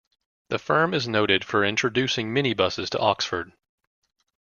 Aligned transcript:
The 0.49 0.57
firm 0.57 0.95
is 0.95 1.07
noted 1.07 1.45
for 1.45 1.63
introducing 1.63 2.33
minibuses 2.33 2.89
to 2.89 2.99
Oxford. 2.99 3.53